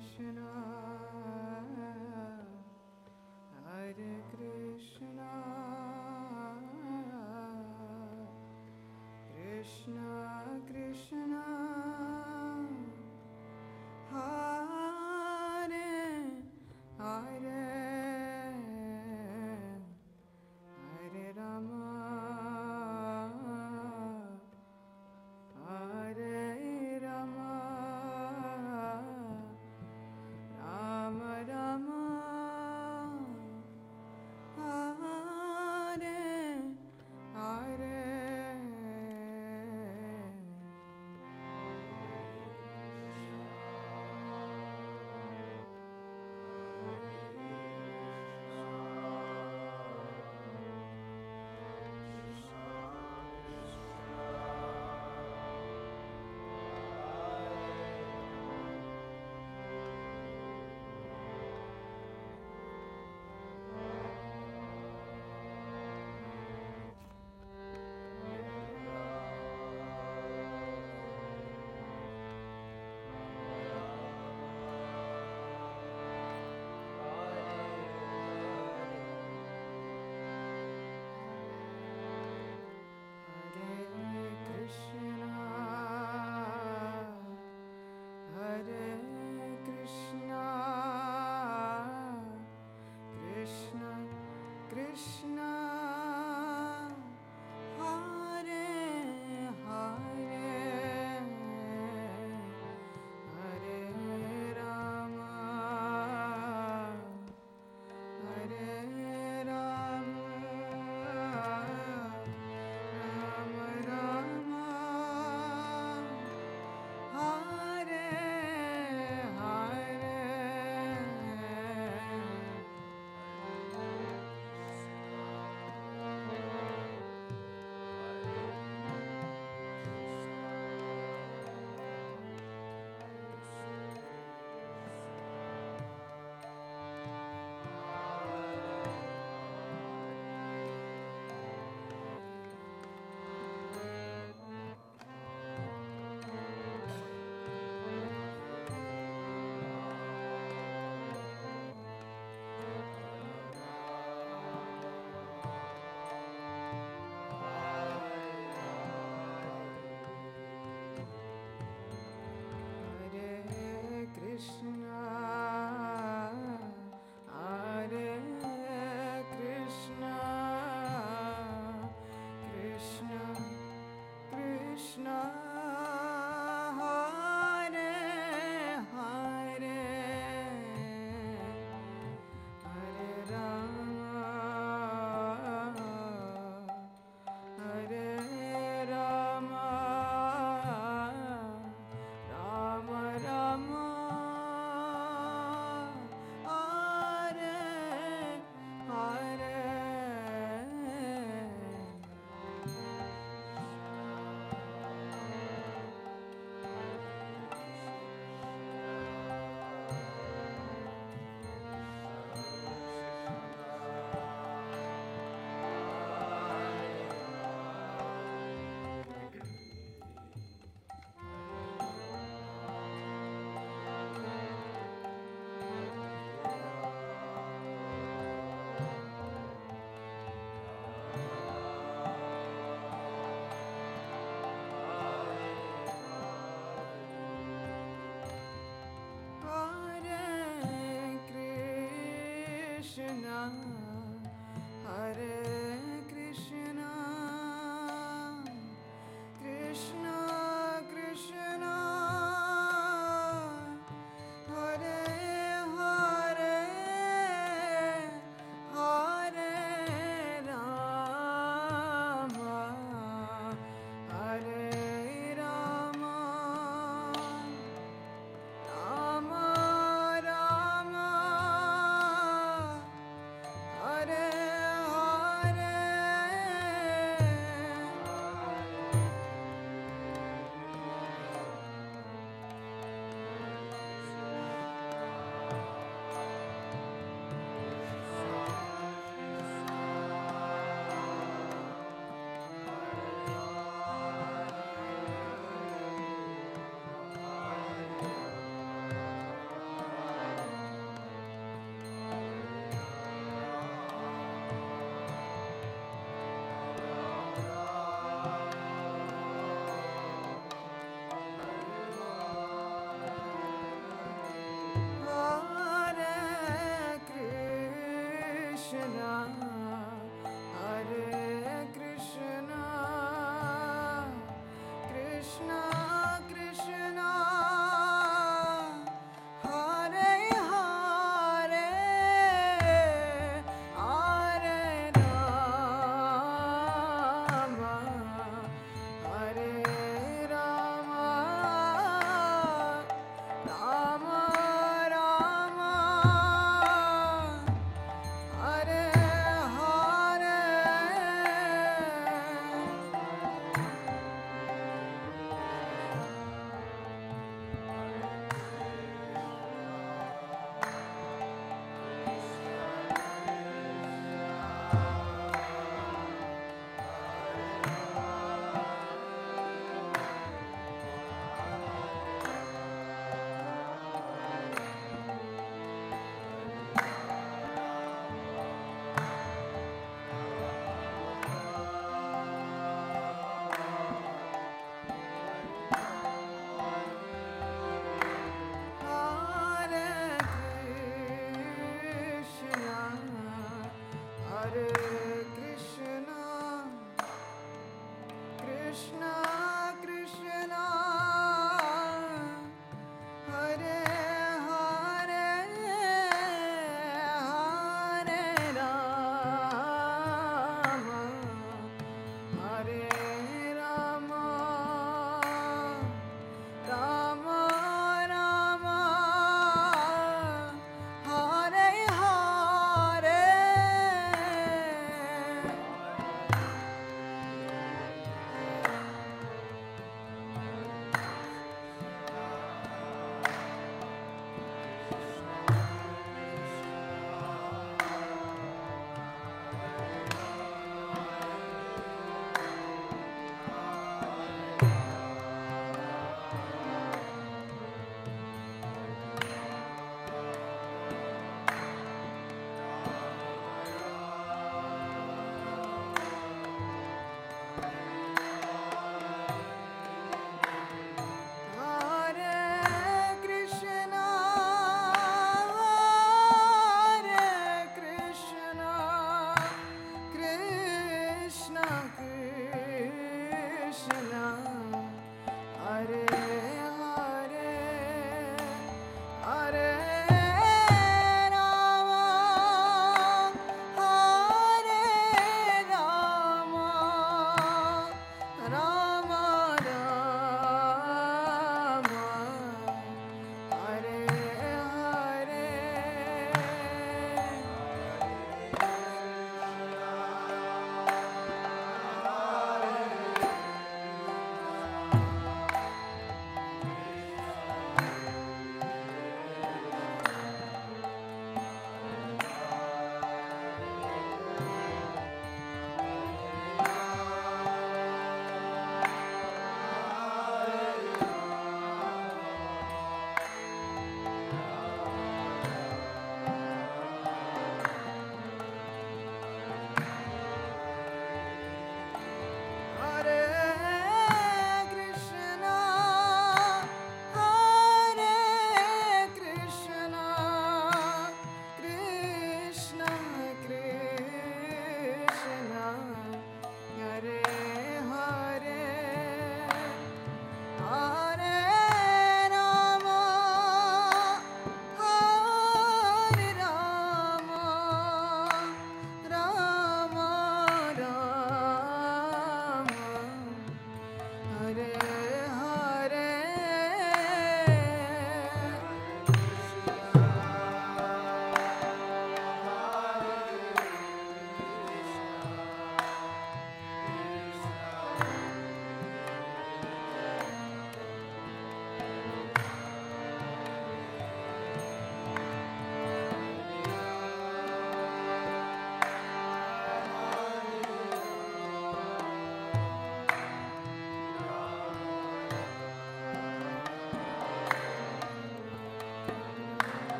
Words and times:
Krishna. 0.00 0.89